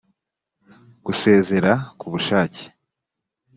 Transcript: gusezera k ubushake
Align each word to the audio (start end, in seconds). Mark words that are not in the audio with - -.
gusezera 1.05 1.71
k 1.99 1.99
ubushake 2.07 2.63